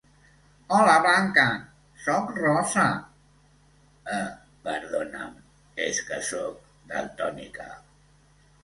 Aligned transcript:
-Hola 0.67 0.95
Blanca. 1.03 1.43
-Soc 2.05 2.25
Rosa. 2.43 2.87
-Ah, 2.99 4.29
perdona'm, 4.65 5.37
és 5.89 6.03
que 6.11 6.21
soc 6.33 6.67
daltònica. 6.95 7.71